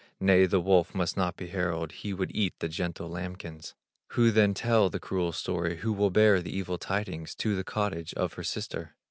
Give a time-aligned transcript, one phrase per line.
[0.19, 3.75] Nay, the wolf must not be herald, He would eat the gentle lambkins.
[4.13, 7.35] Who then tell the cruel story, Who will bear the evil tidings.
[7.35, 8.95] To the cottage of her sister?